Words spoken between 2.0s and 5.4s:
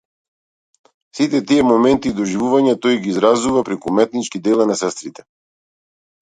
и доживувања тој ги изразува преку уметничките дела на сестрите.